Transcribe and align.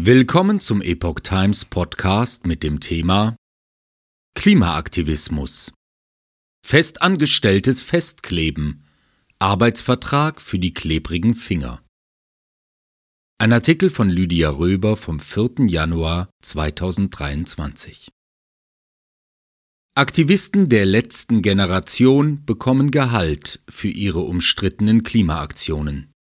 Willkommen 0.00 0.60
zum 0.60 0.80
Epoch 0.80 1.18
Times 1.18 1.64
Podcast 1.64 2.46
mit 2.46 2.62
dem 2.62 2.78
Thema 2.78 3.34
Klimaaktivismus. 4.36 5.72
Festangestelltes 6.64 7.82
Festkleben. 7.82 8.84
Arbeitsvertrag 9.40 10.40
für 10.40 10.60
die 10.60 10.72
klebrigen 10.72 11.34
Finger. 11.34 11.82
Ein 13.38 13.52
Artikel 13.52 13.90
von 13.90 14.08
Lydia 14.08 14.50
Röber 14.50 14.96
vom 14.96 15.18
4. 15.18 15.66
Januar 15.66 16.30
2023. 16.44 18.06
Aktivisten 19.96 20.68
der 20.68 20.86
letzten 20.86 21.42
Generation 21.42 22.44
bekommen 22.44 22.92
Gehalt 22.92 23.64
für 23.68 23.88
ihre 23.88 24.20
umstrittenen 24.20 25.02
Klimaaktionen 25.02 26.12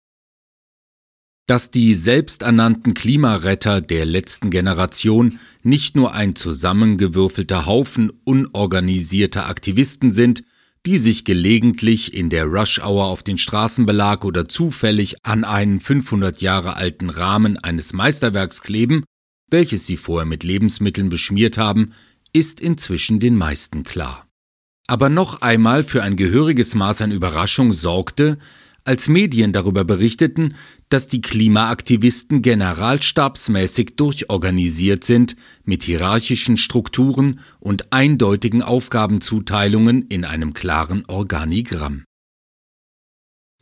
dass 1.47 1.71
die 1.71 1.95
selbsternannten 1.95 2.95
Klimaretter 2.95 3.81
der 3.81 4.05
letzten 4.05 4.51
Generation 4.51 5.39
nicht 5.63 5.95
nur 5.97 6.13
ein 6.13 6.35
zusammengewürfelter 6.35 7.67
Haufen 7.67 8.11
unorganisierter 8.25 9.49
Aktivisten 9.49 10.11
sind, 10.11 10.45
die 10.87 10.99
sich 10.99 11.25
gelegentlich 11.25 12.15
in 12.15 12.31
der 12.31 12.45
Rush-Hour 12.45 13.07
auf 13.07 13.23
den 13.23 13.39
Straßenbelag 13.39 14.25
oder 14.25 14.49
zufällig 14.49 15.25
an 15.25 15.45
einen 15.45 15.81
500 15.81 16.41
Jahre 16.41 16.77
alten 16.77 17.11
Rahmen 17.11 17.57
eines 17.59 17.93
Meisterwerks 17.93 18.63
kleben, 18.63 19.05
welches 19.51 19.87
sie 19.87 19.97
vorher 19.97 20.27
mit 20.27 20.45
Lebensmitteln 20.45 21.09
beschmiert 21.09 21.59
haben, 21.59 21.93
ist 22.33 22.61
inzwischen 22.61 23.21
den 23.21 23.37
meisten 23.37 23.85
klar. 23.85 24.27
Aber 24.89 25.09
noch 25.09 25.43
einmal 25.43 25.83
für 25.83 26.03
ein 26.03 26.17
gehöriges 26.17 26.75
Maß 26.75 27.03
an 27.03 27.11
Überraschung 27.11 27.73
sorgte, 27.73 28.39
als 28.87 29.09
Medien 29.09 29.53
darüber 29.53 29.85
berichteten, 29.85 30.55
dass 30.89 31.09
die 31.09 31.21
Klimaaktivisten 31.21 32.43
generalstabsmäßig 32.43 33.97
durchorganisiert 33.97 35.05
sind, 35.05 35.37
mit 35.65 35.83
hierarchischen 35.83 36.57
Strukturen 36.57 37.41
und 37.59 37.93
eindeutigen 37.93 38.63
Aufgabenzuteilungen 38.63 40.03
in 40.09 40.25
einem 40.25 40.53
klaren 40.53 41.05
Organigramm. 41.07 42.05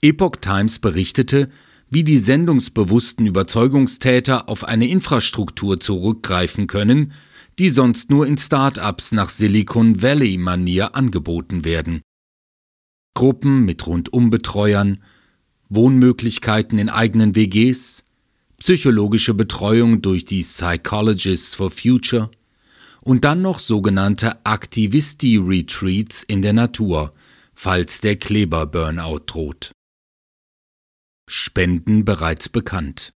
Epoch 0.03 0.37
Times 0.41 0.79
berichtete, 0.81 1.49
wie 1.89 2.05
die 2.05 2.19
sendungsbewussten 2.19 3.27
Überzeugungstäter 3.27 4.49
auf 4.49 4.65
eine 4.65 4.87
Infrastruktur 4.89 5.81
zurückgreifen 5.81 6.67
können, 6.67 7.13
die 7.59 7.69
sonst 7.69 8.11
nur 8.11 8.27
in 8.27 8.37
Start-ups 8.37 9.13
nach 9.13 9.29
Silicon 9.29 10.03
Valley-Manier 10.03 10.95
angeboten 10.95 11.65
werden. 11.65 12.03
Gruppen 13.15 13.65
mit 13.65 13.87
Rundumbetreuern, 13.87 15.03
Wohnmöglichkeiten 15.75 16.79
in 16.79 16.89
eigenen 16.89 17.35
WGs, 17.35 18.05
psychologische 18.59 19.35
Betreuung 19.35 20.03
durch 20.03 20.25
die 20.25 20.43
Psychologists 20.43 21.55
for 21.55 21.71
Future 21.71 22.31
und 23.01 23.25
dann 23.25 23.43
noch 23.43 23.59
sogenannte 23.59 24.45
Aktivisti-Retreats 24.45 26.23
in 26.23 26.43
der 26.43 26.53
Natur, 26.55 27.13
falls 27.53 28.01
der 28.01 28.17
Kleber-Burnout 28.17 29.21
droht. 29.27 29.73
Spenden 31.29 32.05
bereits 32.05 32.49
bekannt. 32.49 33.13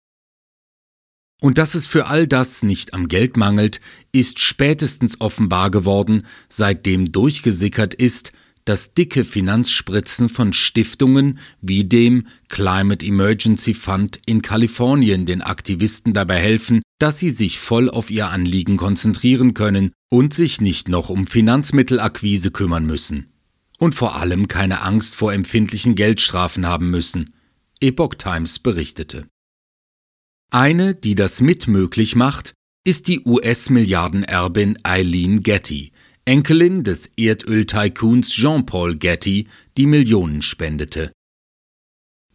Und 1.41 1.57
dass 1.57 1.75
es 1.75 1.85
für 1.85 2.07
all 2.07 2.27
das 2.27 2.63
nicht 2.63 2.93
am 2.93 3.07
Geld 3.07 3.37
mangelt, 3.37 3.81
ist 4.11 4.39
spätestens 4.39 5.21
offenbar 5.21 5.69
geworden, 5.69 6.25
seitdem 6.49 7.11
durchgesickert 7.11 7.93
ist, 7.93 8.31
dass 8.65 8.93
dicke 8.93 9.23
Finanzspritzen 9.23 10.27
von 10.27 10.51
Stiftungen 10.51 11.39
wie 11.61 11.83
dem 11.83 12.27
Climate 12.49 13.05
Emergency 13.05 13.73
Fund 13.73 14.19
in 14.25 14.41
Kalifornien 14.41 15.25
den 15.25 15.41
Aktivisten 15.41 16.13
dabei 16.13 16.37
helfen, 16.37 16.81
dass 16.99 17.19
sie 17.19 17.29
sich 17.29 17.59
voll 17.59 17.89
auf 17.89 18.09
ihr 18.09 18.29
Anliegen 18.29 18.77
konzentrieren 18.77 19.53
können 19.53 19.91
und 20.09 20.33
sich 20.33 20.61
nicht 20.61 20.89
noch 20.89 21.09
um 21.09 21.27
Finanzmittelakquise 21.27 22.51
kümmern 22.51 22.85
müssen. 22.85 23.31
Und 23.77 23.93
vor 23.93 24.15
allem 24.15 24.47
keine 24.47 24.81
Angst 24.81 25.15
vor 25.15 25.33
empfindlichen 25.33 25.95
Geldstrafen 25.95 26.65
haben 26.65 26.89
müssen, 26.89 27.33
Epoch 27.81 28.15
Times 28.15 28.59
berichtete. 28.59 29.27
Eine, 30.49 30.95
die 30.95 31.15
das 31.15 31.41
mitmöglich 31.41 32.15
macht, 32.15 32.53
ist 32.85 33.07
die 33.07 33.25
US-Milliardenerbin 33.25 34.77
Eileen 34.83 35.43
Getty, 35.43 35.91
Enkelin 36.27 36.83
des 36.83 37.11
Erdöl-Tycoons 37.17 38.33
Jean-Paul 38.33 38.95
Getty, 38.95 39.47
die 39.77 39.85
Millionen 39.85 40.41
spendete. 40.41 41.11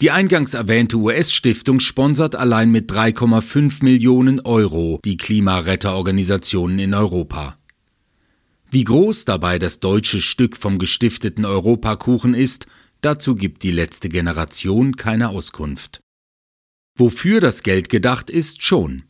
Die 0.00 0.12
eingangs 0.12 0.54
erwähnte 0.54 0.96
US-Stiftung 0.96 1.80
sponsert 1.80 2.36
allein 2.36 2.70
mit 2.70 2.88
3,5 2.92 3.82
Millionen 3.82 4.38
Euro 4.38 5.00
die 5.04 5.16
Klimaretterorganisationen 5.16 6.78
in 6.78 6.94
Europa. 6.94 7.56
Wie 8.70 8.84
groß 8.84 9.24
dabei 9.24 9.58
das 9.58 9.80
deutsche 9.80 10.20
Stück 10.20 10.56
vom 10.56 10.78
gestifteten 10.78 11.44
Europakuchen 11.44 12.34
ist, 12.34 12.68
dazu 13.00 13.34
gibt 13.34 13.64
die 13.64 13.72
letzte 13.72 14.08
Generation 14.08 14.94
keine 14.94 15.30
Auskunft. 15.30 16.00
Wofür 16.96 17.40
das 17.40 17.64
Geld 17.64 17.88
gedacht 17.88 18.30
ist, 18.30 18.62
schon. 18.62 19.02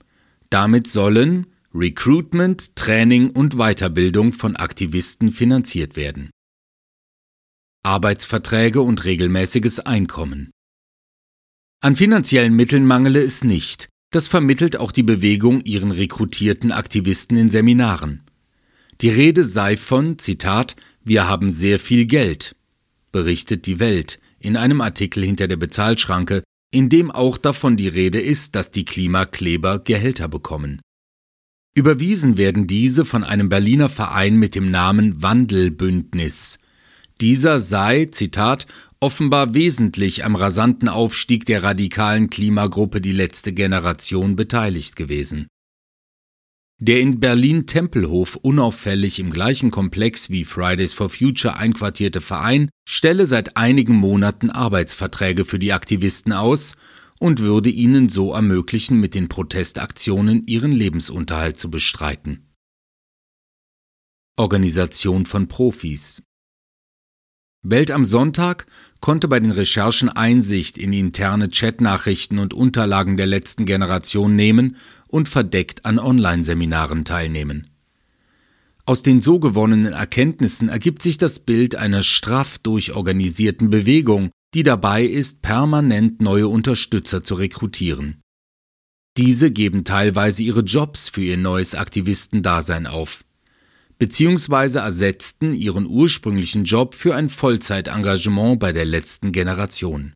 Damit 0.48 0.88
sollen, 0.88 1.48
Recruitment, 1.72 2.74
Training 2.74 3.30
und 3.30 3.54
Weiterbildung 3.54 4.32
von 4.32 4.56
Aktivisten 4.56 5.30
finanziert 5.30 5.94
werden. 5.94 6.30
Arbeitsverträge 7.84 8.82
und 8.82 9.04
regelmäßiges 9.04 9.78
Einkommen. 9.78 10.50
An 11.80 11.94
finanziellen 11.94 12.56
Mitteln 12.56 12.84
mangele 12.84 13.22
es 13.22 13.44
nicht, 13.44 13.88
das 14.10 14.26
vermittelt 14.26 14.78
auch 14.78 14.90
die 14.90 15.04
Bewegung 15.04 15.60
ihren 15.60 15.92
rekrutierten 15.92 16.72
Aktivisten 16.72 17.36
in 17.36 17.48
Seminaren. 17.48 18.24
Die 19.00 19.10
Rede 19.10 19.44
sei 19.44 19.76
von, 19.76 20.18
Zitat, 20.18 20.74
wir 21.04 21.28
haben 21.28 21.52
sehr 21.52 21.78
viel 21.78 22.06
Geld, 22.06 22.56
berichtet 23.12 23.66
die 23.66 23.78
Welt 23.78 24.18
in 24.40 24.56
einem 24.56 24.80
Artikel 24.80 25.24
hinter 25.24 25.46
der 25.46 25.56
Bezahlschranke, 25.56 26.42
in 26.72 26.88
dem 26.88 27.12
auch 27.12 27.38
davon 27.38 27.76
die 27.76 27.88
Rede 27.88 28.18
ist, 28.18 28.56
dass 28.56 28.72
die 28.72 28.84
Klimakleber 28.84 29.78
Gehälter 29.78 30.26
bekommen. 30.26 30.80
Überwiesen 31.74 32.36
werden 32.36 32.66
diese 32.66 33.04
von 33.04 33.22
einem 33.22 33.48
Berliner 33.48 33.88
Verein 33.88 34.36
mit 34.36 34.54
dem 34.54 34.70
Namen 34.70 35.22
Wandelbündnis. 35.22 36.58
Dieser 37.20 37.60
sei, 37.60 38.06
Zitat, 38.06 38.66
offenbar 38.98 39.54
wesentlich 39.54 40.24
am 40.24 40.34
rasanten 40.34 40.88
Aufstieg 40.88 41.46
der 41.46 41.62
radikalen 41.62 42.28
Klimagruppe 42.28 43.00
Die 43.00 43.12
letzte 43.12 43.52
Generation 43.52 44.34
beteiligt 44.36 44.96
gewesen. 44.96 45.46
Der 46.82 47.00
in 47.00 47.20
Berlin-Tempelhof 47.20 48.36
unauffällig 48.36 49.18
im 49.18 49.30
gleichen 49.30 49.70
Komplex 49.70 50.30
wie 50.30 50.46
Fridays 50.46 50.94
for 50.94 51.10
Future 51.10 51.56
einquartierte 51.56 52.22
Verein 52.22 52.70
stelle 52.88 53.26
seit 53.26 53.58
einigen 53.58 53.94
Monaten 53.94 54.50
Arbeitsverträge 54.50 55.44
für 55.44 55.58
die 55.58 55.74
Aktivisten 55.74 56.32
aus 56.32 56.74
und 57.20 57.38
würde 57.38 57.68
ihnen 57.68 58.08
so 58.08 58.32
ermöglichen, 58.32 58.98
mit 58.98 59.14
den 59.14 59.28
Protestaktionen 59.28 60.46
ihren 60.46 60.72
Lebensunterhalt 60.72 61.58
zu 61.58 61.70
bestreiten. 61.70 62.48
Organisation 64.36 65.26
von 65.26 65.46
Profis 65.46 66.22
Welt 67.62 67.90
am 67.90 68.06
Sonntag 68.06 68.64
konnte 69.00 69.28
bei 69.28 69.38
den 69.38 69.50
Recherchen 69.50 70.08
Einsicht 70.08 70.78
in 70.78 70.94
interne 70.94 71.50
Chatnachrichten 71.50 72.38
und 72.38 72.54
Unterlagen 72.54 73.18
der 73.18 73.26
letzten 73.26 73.66
Generation 73.66 74.34
nehmen 74.34 74.76
und 75.08 75.28
verdeckt 75.28 75.84
an 75.84 75.98
Online-Seminaren 75.98 77.04
teilnehmen. 77.04 77.68
Aus 78.86 79.02
den 79.02 79.20
so 79.20 79.38
gewonnenen 79.38 79.92
Erkenntnissen 79.92 80.70
ergibt 80.70 81.02
sich 81.02 81.18
das 81.18 81.38
Bild 81.38 81.76
einer 81.76 82.02
straff 82.02 82.58
durchorganisierten 82.58 83.68
Bewegung, 83.68 84.30
die 84.54 84.62
dabei 84.62 85.04
ist, 85.04 85.42
permanent 85.42 86.20
neue 86.20 86.48
Unterstützer 86.48 87.22
zu 87.22 87.34
rekrutieren. 87.34 88.20
Diese 89.16 89.50
geben 89.50 89.84
teilweise 89.84 90.42
ihre 90.42 90.60
Jobs 90.60 91.08
für 91.08 91.22
ihr 91.22 91.36
neues 91.36 91.74
Aktivistendasein 91.74 92.86
auf, 92.86 93.24
beziehungsweise 93.98 94.78
ersetzten 94.78 95.54
ihren 95.54 95.86
ursprünglichen 95.86 96.64
Job 96.64 96.94
für 96.94 97.14
ein 97.14 97.28
Vollzeitengagement 97.28 98.58
bei 98.58 98.72
der 98.72 98.84
letzten 98.84 99.32
Generation, 99.32 100.14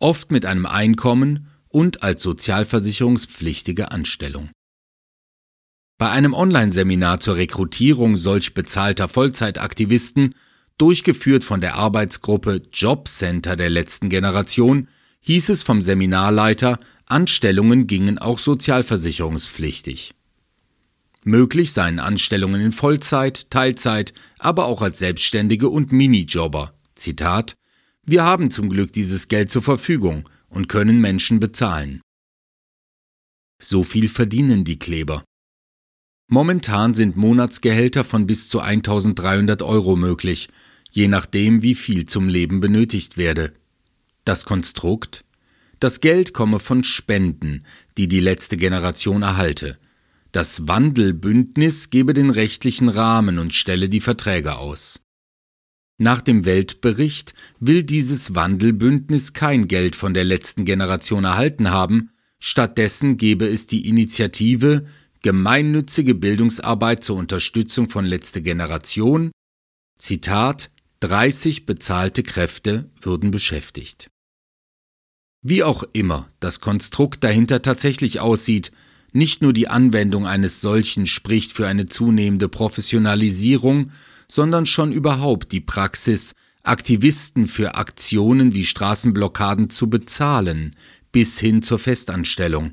oft 0.00 0.30
mit 0.32 0.46
einem 0.46 0.66
Einkommen 0.66 1.48
und 1.68 2.02
als 2.02 2.22
sozialversicherungspflichtige 2.22 3.90
Anstellung. 3.90 4.50
Bei 5.98 6.10
einem 6.10 6.32
Online-Seminar 6.32 7.20
zur 7.20 7.36
Rekrutierung 7.36 8.16
solch 8.16 8.54
bezahlter 8.54 9.06
Vollzeitaktivisten 9.06 10.34
durchgeführt 10.80 11.44
von 11.44 11.60
der 11.60 11.74
Arbeitsgruppe 11.74 12.62
Jobcenter 12.72 13.56
der 13.56 13.70
letzten 13.70 14.08
Generation, 14.08 14.88
hieß 15.20 15.50
es 15.50 15.62
vom 15.62 15.82
Seminarleiter, 15.82 16.78
Anstellungen 17.06 17.86
gingen 17.86 18.18
auch 18.18 18.38
sozialversicherungspflichtig. 18.38 20.14
Möglich 21.24 21.72
seien 21.72 21.98
Anstellungen 21.98 22.62
in 22.62 22.72
Vollzeit, 22.72 23.50
Teilzeit, 23.50 24.14
aber 24.38 24.64
auch 24.66 24.80
als 24.80 24.98
Selbstständige 24.98 25.68
und 25.68 25.92
Minijobber. 25.92 26.72
Zitat 26.94 27.54
Wir 28.06 28.24
haben 28.24 28.50
zum 28.50 28.70
Glück 28.70 28.92
dieses 28.92 29.28
Geld 29.28 29.50
zur 29.50 29.62
Verfügung 29.62 30.28
und 30.48 30.68
können 30.68 31.00
Menschen 31.00 31.38
bezahlen. 31.38 32.00
So 33.60 33.84
viel 33.84 34.08
verdienen 34.08 34.64
die 34.64 34.78
Kleber. 34.78 35.22
Momentan 36.28 36.94
sind 36.94 37.16
Monatsgehälter 37.16 38.04
von 38.04 38.26
bis 38.26 38.48
zu 38.48 38.60
1300 38.60 39.62
Euro 39.62 39.96
möglich, 39.96 40.48
je 40.90 41.08
nachdem, 41.08 41.62
wie 41.62 41.74
viel 41.74 42.04
zum 42.04 42.28
Leben 42.28 42.60
benötigt 42.60 43.16
werde. 43.16 43.52
Das 44.24 44.44
Konstrukt? 44.44 45.24
Das 45.78 46.00
Geld 46.00 46.34
komme 46.34 46.60
von 46.60 46.84
Spenden, 46.84 47.64
die 47.96 48.08
die 48.08 48.20
letzte 48.20 48.56
Generation 48.56 49.22
erhalte. 49.22 49.78
Das 50.32 50.68
Wandelbündnis 50.68 51.90
gebe 51.90 52.14
den 52.14 52.30
rechtlichen 52.30 52.88
Rahmen 52.88 53.38
und 53.38 53.54
stelle 53.54 53.88
die 53.88 54.00
Verträge 54.00 54.58
aus. 54.58 55.00
Nach 55.98 56.20
dem 56.20 56.44
Weltbericht 56.44 57.34
will 57.58 57.82
dieses 57.82 58.34
Wandelbündnis 58.34 59.32
kein 59.32 59.68
Geld 59.68 59.96
von 59.96 60.14
der 60.14 60.24
letzten 60.24 60.64
Generation 60.64 61.24
erhalten 61.24 61.70
haben, 61.70 62.10
stattdessen 62.38 63.16
gebe 63.16 63.46
es 63.46 63.66
die 63.66 63.88
Initiative 63.88 64.86
Gemeinnützige 65.22 66.14
Bildungsarbeit 66.14 67.04
zur 67.04 67.16
Unterstützung 67.16 67.90
von 67.90 68.06
letzte 68.06 68.40
Generation, 68.40 69.30
Zitat, 69.98 70.70
30 71.00 71.64
bezahlte 71.64 72.22
Kräfte 72.22 72.90
würden 73.00 73.30
beschäftigt. 73.30 74.10
Wie 75.42 75.64
auch 75.64 75.82
immer 75.94 76.30
das 76.40 76.60
Konstrukt 76.60 77.24
dahinter 77.24 77.62
tatsächlich 77.62 78.20
aussieht, 78.20 78.70
nicht 79.12 79.40
nur 79.40 79.54
die 79.54 79.68
Anwendung 79.68 80.26
eines 80.26 80.60
solchen 80.60 81.06
spricht 81.06 81.52
für 81.52 81.66
eine 81.66 81.88
zunehmende 81.88 82.48
Professionalisierung, 82.48 83.92
sondern 84.28 84.66
schon 84.66 84.92
überhaupt 84.92 85.52
die 85.52 85.60
Praxis, 85.60 86.34
Aktivisten 86.62 87.48
für 87.48 87.76
Aktionen 87.76 88.52
wie 88.52 88.66
Straßenblockaden 88.66 89.70
zu 89.70 89.88
bezahlen, 89.88 90.72
bis 91.10 91.40
hin 91.40 91.62
zur 91.62 91.78
Festanstellung. 91.78 92.72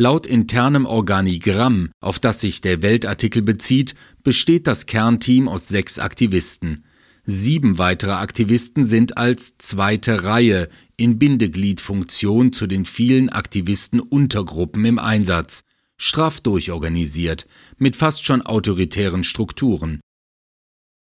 Laut 0.00 0.28
internem 0.28 0.86
Organigramm, 0.86 1.90
auf 2.00 2.20
das 2.20 2.40
sich 2.40 2.60
der 2.60 2.82
Weltartikel 2.82 3.42
bezieht, 3.42 3.96
besteht 4.22 4.68
das 4.68 4.86
Kernteam 4.86 5.48
aus 5.48 5.66
sechs 5.66 5.98
Aktivisten. 5.98 6.84
Sieben 7.24 7.78
weitere 7.78 8.12
Aktivisten 8.12 8.84
sind 8.84 9.18
als 9.18 9.58
zweite 9.58 10.22
Reihe 10.22 10.68
in 10.96 11.18
Bindegliedfunktion 11.18 12.52
zu 12.52 12.68
den 12.68 12.84
vielen 12.84 13.28
Aktivisten-Untergruppen 13.28 14.84
im 14.84 15.00
Einsatz, 15.00 15.62
straff 15.96 16.40
durchorganisiert, 16.40 17.48
mit 17.76 17.96
fast 17.96 18.24
schon 18.24 18.42
autoritären 18.42 19.24
Strukturen. 19.24 19.98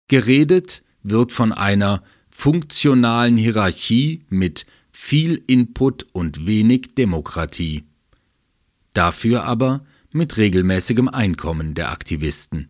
Geredet 0.06 0.84
wird 1.02 1.32
von 1.32 1.50
einer 1.50 2.04
funktionalen 2.30 3.36
Hierarchie 3.36 4.24
mit 4.28 4.66
viel 4.92 5.42
Input 5.48 6.06
und 6.12 6.46
wenig 6.46 6.94
Demokratie. 6.94 7.82
Dafür 8.94 9.44
aber 9.44 9.84
mit 10.12 10.36
regelmäßigem 10.36 11.08
Einkommen 11.08 11.74
der 11.74 11.90
Aktivisten. 11.90 12.68